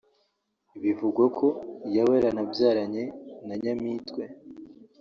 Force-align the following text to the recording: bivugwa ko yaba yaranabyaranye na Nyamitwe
bivugwa 0.81 1.23
ko 1.37 1.47
yaba 1.95 2.11
yaranabyaranye 2.17 3.03
na 3.47 3.55
Nyamitwe 3.61 4.23